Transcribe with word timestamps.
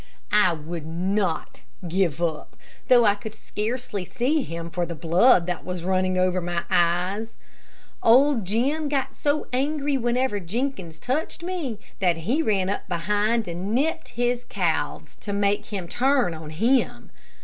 I 0.33 0.53
would 0.53 0.87
not 0.87 1.61
give 1.87 2.23
up, 2.23 2.55
though 2.87 3.05
I 3.05 3.13
could 3.13 3.35
scarcely 3.35 4.03
see 4.03 4.41
him 4.41 4.71
for 4.71 4.83
the 4.83 4.95
blood 4.95 5.45
that 5.45 5.63
was 5.63 5.83
running 5.83 6.17
over 6.17 6.41
my 6.41 6.63
eyes. 6.71 7.35
Old 8.01 8.43
Jim 8.43 8.89
got 8.89 9.15
so 9.15 9.45
angry 9.53 9.99
whenever 9.99 10.39
Jenkins 10.39 10.97
touched 10.99 11.43
me, 11.43 11.77
that 11.99 12.17
he 12.25 12.41
ran 12.41 12.67
up 12.67 12.87
behind 12.87 13.47
and 13.47 13.75
nipped 13.75 14.09
his 14.17 14.43
calves, 14.43 15.17
to 15.17 15.33
make 15.33 15.67
him 15.67 15.87
turn 15.87 16.33
on 16.33 16.49
him. 16.49 17.11